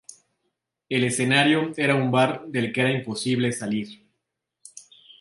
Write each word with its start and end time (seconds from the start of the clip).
El 0.89 1.03
escenario 1.03 1.73
era 1.77 1.93
un 1.93 2.09
bar 2.09 2.47
del 2.47 2.73
que 2.73 2.81
era 2.81 2.91
imposible 2.91 3.51
salir. 3.51 4.03